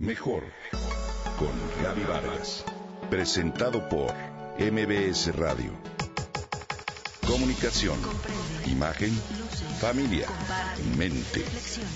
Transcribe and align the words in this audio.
Mejor 0.00 0.44
con 1.38 1.50
Gaby 1.84 2.04
Vargas. 2.04 2.64
Presentado 3.10 3.86
por 3.90 4.14
MBS 4.58 5.36
Radio. 5.36 5.72
Comunicación, 7.26 7.98
imagen, 8.64 9.10
familia, 9.78 10.26
mente, 10.96 11.44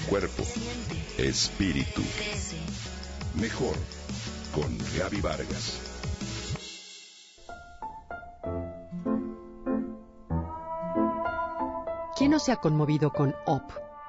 cuerpo, 0.06 0.42
espíritu. 1.16 2.02
Mejor 3.40 3.74
con 4.54 4.76
Gaby 4.98 5.22
Vargas. 5.22 5.80
¿Quién 12.18 12.32
no 12.32 12.38
se 12.38 12.52
ha 12.52 12.56
conmovido 12.56 13.14
con 13.14 13.34
Op? 13.46 13.62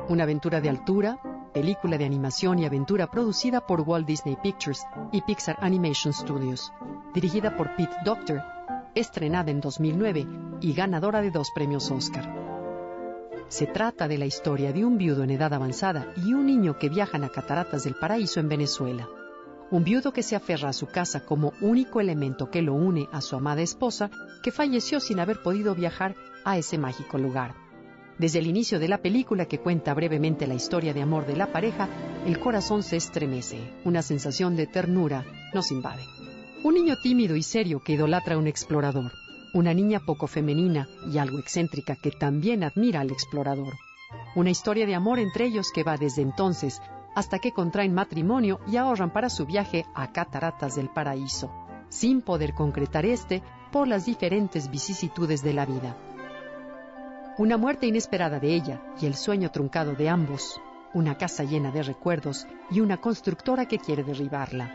Una 0.09 0.23
aventura 0.23 0.59
de 0.59 0.67
altura, 0.67 1.17
película 1.55 1.97
de 1.97 2.03
animación 2.03 2.59
y 2.59 2.65
aventura 2.65 3.09
producida 3.09 3.65
por 3.65 3.79
Walt 3.79 4.05
Disney 4.05 4.35
Pictures 4.35 4.85
y 5.13 5.21
Pixar 5.21 5.55
Animation 5.61 6.11
Studios, 6.11 6.73
dirigida 7.13 7.55
por 7.55 7.77
Pete 7.77 7.95
Docter, 8.03 8.43
estrenada 8.93 9.51
en 9.51 9.61
2009 9.61 10.27
y 10.59 10.73
ganadora 10.73 11.21
de 11.21 11.31
dos 11.31 11.51
premios 11.55 11.89
Oscar. 11.91 12.29
Se 13.47 13.67
trata 13.67 14.09
de 14.09 14.17
la 14.17 14.25
historia 14.25 14.73
de 14.73 14.83
un 14.83 14.97
viudo 14.97 15.23
en 15.23 15.29
edad 15.29 15.53
avanzada 15.53 16.11
y 16.17 16.33
un 16.33 16.45
niño 16.45 16.77
que 16.77 16.89
viajan 16.89 17.23
a 17.23 17.29
Cataratas 17.29 17.85
del 17.85 17.95
Paraíso 17.95 18.41
en 18.41 18.49
Venezuela. 18.49 19.07
Un 19.71 19.85
viudo 19.85 20.11
que 20.11 20.23
se 20.23 20.35
aferra 20.35 20.67
a 20.67 20.73
su 20.73 20.87
casa 20.87 21.25
como 21.25 21.53
único 21.61 22.01
elemento 22.01 22.51
que 22.51 22.61
lo 22.61 22.73
une 22.73 23.07
a 23.13 23.21
su 23.21 23.37
amada 23.37 23.61
esposa, 23.61 24.09
que 24.43 24.51
falleció 24.51 24.99
sin 24.99 25.21
haber 25.21 25.41
podido 25.41 25.73
viajar 25.73 26.15
a 26.43 26.57
ese 26.57 26.77
mágico 26.77 27.17
lugar. 27.17 27.64
Desde 28.17 28.39
el 28.39 28.47
inicio 28.47 28.79
de 28.79 28.87
la 28.87 28.99
película 28.99 29.45
que 29.45 29.59
cuenta 29.59 29.93
brevemente 29.93 30.47
la 30.47 30.53
historia 30.53 30.93
de 30.93 31.01
amor 31.01 31.25
de 31.25 31.35
la 31.35 31.51
pareja, 31.51 31.89
el 32.25 32.39
corazón 32.39 32.81
se 32.81 32.95
estremece, 32.95 33.59
una 33.83 34.01
sensación 34.01 34.55
de 34.55 34.67
ternura 34.67 35.25
nos 35.53 35.69
invade. 35.71 36.03
Un 36.63 36.75
niño 36.75 36.95
tímido 37.03 37.35
y 37.35 37.43
serio 37.43 37.81
que 37.83 37.93
idolatra 37.93 38.35
a 38.35 38.37
un 38.37 38.47
explorador, 38.47 39.11
una 39.53 39.73
niña 39.73 39.99
poco 39.99 40.27
femenina 40.27 40.87
y 41.11 41.17
algo 41.17 41.39
excéntrica 41.39 41.97
que 41.97 42.11
también 42.11 42.63
admira 42.63 43.01
al 43.01 43.11
explorador. 43.11 43.73
Una 44.33 44.49
historia 44.49 44.85
de 44.85 44.95
amor 44.95 45.19
entre 45.19 45.45
ellos 45.45 45.71
que 45.75 45.83
va 45.83 45.97
desde 45.97 46.21
entonces 46.21 46.81
hasta 47.15 47.39
que 47.39 47.51
contraen 47.51 47.93
matrimonio 47.93 48.61
y 48.65 48.77
ahorran 48.77 49.11
para 49.11 49.29
su 49.29 49.45
viaje 49.45 49.85
a 49.93 50.13
Cataratas 50.13 50.75
del 50.77 50.89
Paraíso, 50.89 51.51
sin 51.89 52.21
poder 52.21 52.53
concretar 52.53 53.05
este 53.05 53.43
por 53.73 53.89
las 53.89 54.05
diferentes 54.05 54.71
vicisitudes 54.71 55.43
de 55.43 55.53
la 55.53 55.65
vida 55.65 55.97
una 57.37 57.57
muerte 57.57 57.85
inesperada 57.85 58.39
de 58.39 58.55
ella 58.55 58.81
y 59.01 59.05
el 59.05 59.15
sueño 59.15 59.51
truncado 59.51 59.93
de 59.93 60.07
ambos, 60.07 60.61
una 60.93 61.17
casa 61.17 61.43
llena 61.43 61.69
de 61.69 61.83
recuerdos 61.83 62.47
y 62.71 62.79
una 62.79 62.97
constructora 62.97 63.65
que 63.65 63.77
quiere 63.77 64.03
derribarla. 64.03 64.73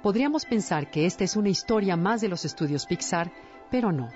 Podríamos 0.00 0.44
pensar 0.44 0.90
que 0.92 1.06
esta 1.06 1.24
es 1.24 1.34
una 1.34 1.48
historia 1.48 1.96
más 1.96 2.20
de 2.20 2.28
los 2.28 2.44
estudios 2.44 2.86
Pixar, 2.86 3.32
pero 3.68 3.90
no. 3.90 4.10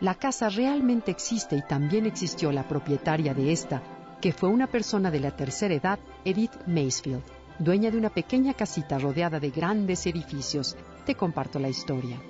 La 0.00 0.14
casa 0.14 0.50
realmente 0.50 1.10
existe 1.10 1.56
y 1.56 1.62
también 1.62 2.04
existió 2.04 2.52
la 2.52 2.68
propietaria 2.68 3.32
de 3.32 3.52
esta, 3.52 3.82
que 4.20 4.32
fue 4.32 4.50
una 4.50 4.66
persona 4.66 5.10
de 5.10 5.20
la 5.20 5.34
tercera 5.34 5.74
edad, 5.74 5.98
Edith 6.26 6.66
Macefield, 6.66 7.22
dueña 7.58 7.90
de 7.90 7.96
una 7.96 8.10
pequeña 8.10 8.52
casita 8.52 8.98
rodeada 8.98 9.40
de 9.40 9.48
grandes 9.48 10.04
edificios. 10.06 10.76
Te 11.06 11.14
comparto 11.14 11.58
la 11.58 11.70
historia. 11.70 12.20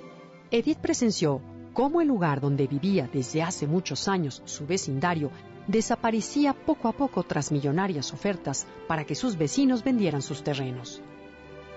Edith 0.51 0.77
presenció 0.77 1.41
cómo 1.75 1.99
el 1.99 2.07
lugar 2.07 2.39
donde 2.39 2.67
vivía 2.67 3.09
desde 3.11 3.43
hace 3.43 3.67
muchos 3.67 4.07
años 4.07 4.41
su 4.45 4.65
vecindario 4.65 5.29
desaparecía 5.67 6.53
poco 6.53 6.87
a 6.87 6.93
poco 6.93 7.21
tras 7.23 7.51
millonarias 7.51 8.13
ofertas 8.13 8.65
para 8.87 9.03
que 9.03 9.13
sus 9.13 9.37
vecinos 9.37 9.83
vendieran 9.83 10.21
sus 10.21 10.41
terrenos. 10.41 11.01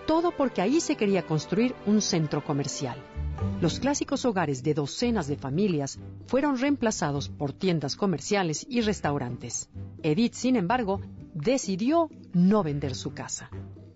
Todo 0.06 0.30
porque 0.30 0.62
ahí 0.62 0.80
se 0.80 0.96
quería 0.96 1.26
construir 1.26 1.74
un 1.84 2.00
centro 2.00 2.44
comercial. 2.44 2.96
Los 3.60 3.80
clásicos 3.80 4.24
hogares 4.24 4.62
de 4.62 4.72
docenas 4.72 5.26
de 5.26 5.36
familias 5.36 5.98
fueron 6.28 6.58
reemplazados 6.58 7.28
por 7.28 7.52
tiendas 7.52 7.96
comerciales 7.96 8.64
y 8.70 8.82
restaurantes. 8.82 9.68
Edith, 10.04 10.34
sin 10.34 10.54
embargo, 10.54 11.00
decidió 11.34 12.08
no 12.32 12.62
vender 12.62 12.94
su 12.94 13.14
casa. 13.14 13.50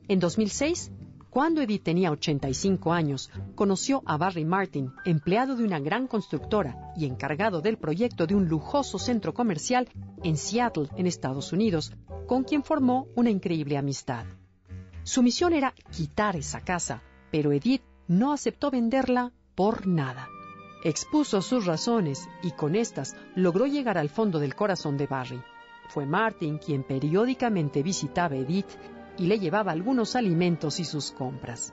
En 0.09 0.19
2006, 0.19 0.91
cuando 1.33 1.63
Edith 1.63 1.85
tenía 1.85 2.11
85 2.11 2.93
años, 2.93 3.31
conoció 3.55 4.03
a 4.05 4.19
Barry 4.19 4.45
Martin, 4.45 4.93
empleado 5.07 5.57
de 5.57 5.65
una 5.65 5.81
gran 5.81 6.07
constructora 6.07 6.93
y 6.95 7.07
encargado 7.07 7.63
del 7.63 7.79
proyecto 7.79 8.27
de 8.27 8.35
un 8.35 8.49
lujoso 8.49 8.99
centro 8.99 9.33
comercial 9.33 9.89
en 10.23 10.37
Seattle, 10.37 10.91
en 10.95 11.07
Estados 11.07 11.55
Unidos, 11.55 11.97
con 12.27 12.45
quien 12.45 12.63
formó 12.63 13.07
una 13.15 13.31
increíble 13.31 13.79
amistad. 13.79 14.27
Su 15.05 15.23
misión 15.23 15.55
era 15.55 15.73
quitar 15.91 16.37
esa 16.37 16.61
casa, 16.61 17.03
pero 17.31 17.51
Edith 17.51 17.83
no 18.09 18.35
aceptó 18.35 18.71
venderla 18.71 19.33
por 19.55 19.87
nada. 19.87 20.29
Expuso 20.85 21.41
sus 21.41 21.65
razones 21.65 22.29
y 22.43 22.51
con 22.51 22.77
estas 22.77 23.17
logró 23.37 23.65
llegar 23.65 23.97
al 23.97 24.11
fondo 24.11 24.39
del 24.39 24.55
corazón 24.55 24.99
de 24.99 25.07
Barry. 25.07 25.41
Fue 25.89 26.05
Martin 26.05 26.59
quien 26.59 26.83
periódicamente 26.83 27.83
visitaba 27.83 28.37
Edith 28.37 28.69
y 29.23 29.27
le 29.27 29.39
llevaba 29.39 29.71
algunos 29.71 30.17
alimentos 30.17 30.81
y 30.81 30.85
sus 30.85 31.13
compras. 31.13 31.73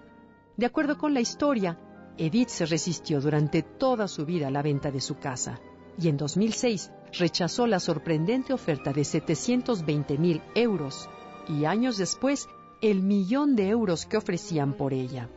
De 0.55 0.67
acuerdo 0.67 0.99
con 0.99 1.15
la 1.15 1.19
historia, 1.19 1.79
Edith 2.15 2.49
se 2.49 2.67
resistió 2.67 3.19
durante 3.19 3.63
toda 3.63 4.07
su 4.07 4.23
vida 4.23 4.49
a 4.49 4.51
la 4.51 4.61
venta 4.61 4.91
de 4.91 5.01
su 5.01 5.17
casa 5.17 5.59
y 5.97 6.09
en 6.09 6.17
2006 6.17 6.91
rechazó 7.17 7.65
la 7.65 7.79
sorprendente 7.79 8.53
oferta 8.53 8.93
de 8.93 9.03
720 9.03 10.19
mil 10.19 10.43
euros 10.53 11.09
y 11.47 11.65
años 11.65 11.97
después 11.97 12.47
el 12.83 13.01
millón 13.01 13.55
de 13.55 13.69
euros 13.69 14.05
que 14.05 14.17
ofrecían 14.17 14.73
por 14.73 14.93
ella. 14.93 15.27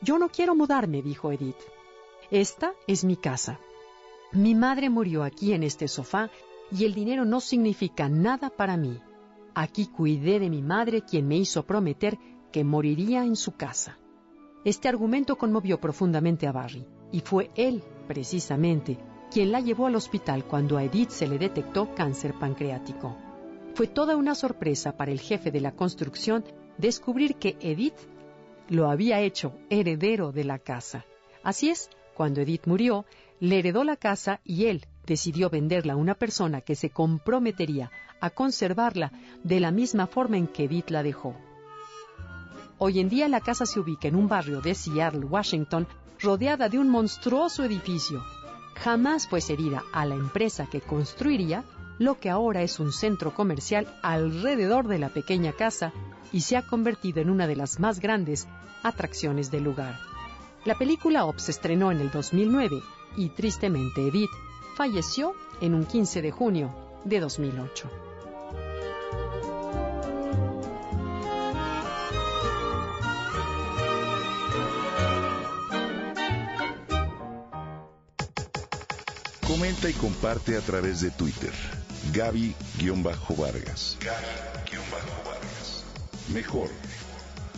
Yo 0.00 0.18
no 0.18 0.30
quiero 0.30 0.54
mudarme, 0.54 1.02
dijo 1.02 1.30
Edith. 1.30 1.60
Esta 2.30 2.72
es 2.86 3.04
mi 3.04 3.16
casa. 3.16 3.60
Mi 4.32 4.54
madre 4.54 4.88
murió 4.88 5.24
aquí 5.24 5.52
en 5.52 5.62
este 5.62 5.88
sofá 5.88 6.30
y 6.70 6.86
el 6.86 6.94
dinero 6.94 7.26
no 7.26 7.40
significa 7.40 8.08
nada 8.08 8.48
para 8.48 8.78
mí. 8.78 8.98
Aquí 9.54 9.86
cuidé 9.86 10.40
de 10.40 10.48
mi 10.48 10.62
madre, 10.62 11.02
quien 11.02 11.28
me 11.28 11.36
hizo 11.36 11.64
prometer 11.64 12.18
que 12.50 12.64
moriría 12.64 13.24
en 13.24 13.36
su 13.36 13.52
casa. 13.52 13.98
Este 14.64 14.88
argumento 14.88 15.36
conmovió 15.36 15.80
profundamente 15.80 16.46
a 16.46 16.52
Barry, 16.52 16.86
y 17.10 17.20
fue 17.20 17.50
él, 17.56 17.82
precisamente, 18.06 18.98
quien 19.30 19.52
la 19.52 19.60
llevó 19.60 19.86
al 19.86 19.96
hospital 19.96 20.44
cuando 20.44 20.76
a 20.76 20.84
Edith 20.84 21.10
se 21.10 21.26
le 21.26 21.38
detectó 21.38 21.94
cáncer 21.94 22.34
pancreático. 22.38 23.16
Fue 23.74 23.86
toda 23.86 24.16
una 24.16 24.34
sorpresa 24.34 24.96
para 24.96 25.10
el 25.10 25.20
jefe 25.20 25.50
de 25.50 25.60
la 25.60 25.72
construcción 25.72 26.44
descubrir 26.78 27.36
que 27.36 27.56
Edith 27.60 27.96
lo 28.68 28.90
había 28.90 29.20
hecho 29.20 29.52
heredero 29.70 30.32
de 30.32 30.44
la 30.44 30.58
casa. 30.58 31.04
Así 31.42 31.70
es, 31.70 31.90
cuando 32.14 32.40
Edith 32.40 32.66
murió, 32.66 33.04
le 33.40 33.58
heredó 33.58 33.84
la 33.84 33.96
casa 33.96 34.40
y 34.44 34.66
él 34.66 34.86
decidió 35.06 35.50
venderla 35.50 35.94
a 35.94 35.96
una 35.96 36.14
persona 36.14 36.60
que 36.60 36.74
se 36.74 36.90
comprometería 36.90 37.90
a 38.20 38.30
conservarla 38.30 39.12
de 39.42 39.60
la 39.60 39.70
misma 39.70 40.06
forma 40.06 40.36
en 40.36 40.46
que 40.46 40.64
Edith 40.64 40.90
la 40.90 41.02
dejó. 41.02 41.34
Hoy 42.78 43.00
en 43.00 43.08
día 43.08 43.28
la 43.28 43.40
casa 43.40 43.66
se 43.66 43.80
ubica 43.80 44.08
en 44.08 44.16
un 44.16 44.28
barrio 44.28 44.60
de 44.60 44.74
Seattle, 44.74 45.26
Washington, 45.26 45.86
rodeada 46.20 46.68
de 46.68 46.78
un 46.78 46.88
monstruoso 46.88 47.64
edificio. 47.64 48.22
Jamás 48.74 49.28
fue 49.28 49.40
cedida 49.40 49.82
a 49.92 50.06
la 50.06 50.14
empresa 50.14 50.66
que 50.66 50.80
construiría 50.80 51.64
lo 51.98 52.18
que 52.18 52.30
ahora 52.30 52.62
es 52.62 52.80
un 52.80 52.92
centro 52.92 53.34
comercial 53.34 53.86
alrededor 54.02 54.88
de 54.88 54.98
la 54.98 55.10
pequeña 55.10 55.52
casa 55.52 55.92
y 56.32 56.40
se 56.40 56.56
ha 56.56 56.66
convertido 56.66 57.20
en 57.20 57.30
una 57.30 57.46
de 57.46 57.56
las 57.56 57.78
más 57.78 58.00
grandes 58.00 58.48
atracciones 58.82 59.50
del 59.50 59.64
lugar. 59.64 59.98
La 60.64 60.76
película 60.76 61.24
Op 61.24 61.38
se 61.38 61.50
estrenó 61.50 61.92
en 61.92 62.00
el 62.00 62.10
2009 62.10 62.82
y 63.16 63.28
tristemente 63.30 64.08
Edith 64.08 64.30
falleció 64.76 65.34
en 65.60 65.74
un 65.74 65.84
15 65.84 66.22
de 66.22 66.30
junio 66.30 66.74
de 67.04 67.20
2008. 67.20 67.90
Comenta 79.46 79.90
y 79.90 79.92
comparte 79.92 80.56
a 80.56 80.60
través 80.60 81.00
de 81.02 81.10
Twitter. 81.10 81.52
Gaby-Vargas. 82.12 83.98
Gaby-Vargas. 84.00 85.84
Mejor 86.32 86.70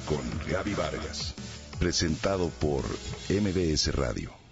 con 0.05 0.20
Gaby 0.50 0.75
Vargas. 0.75 1.34
Presentado 1.78 2.49
por 2.60 2.84
MBS 3.28 3.94
Radio. 3.94 4.44